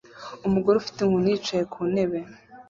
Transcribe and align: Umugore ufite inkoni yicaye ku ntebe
Umugore 0.47 0.75
ufite 0.77 0.99
inkoni 1.01 1.31
yicaye 1.33 1.63
ku 1.73 1.79
ntebe 1.91 2.19